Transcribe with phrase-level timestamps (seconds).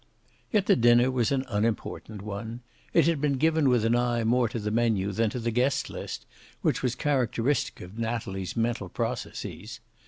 [0.51, 2.61] Yet the dinner was an unimportant one.
[2.91, 5.91] It had been given with an eye more to the menu than to the guest
[5.91, 6.25] list,
[6.63, 9.79] which was characteristic of Natalie's mental processes.